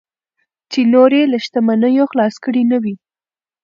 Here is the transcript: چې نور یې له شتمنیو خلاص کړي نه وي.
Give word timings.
چې 0.71 0.79
نور 0.93 1.11
یې 1.19 1.23
له 1.31 1.37
شتمنیو 1.45 2.05
خلاص 2.11 2.35
کړي 2.43 2.63
نه 2.71 2.77
وي. 2.83 2.95